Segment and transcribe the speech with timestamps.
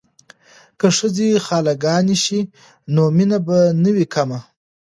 [0.79, 2.39] که ښځې خاله ګانې شي
[2.93, 4.39] نو مینه به نه وي کمه.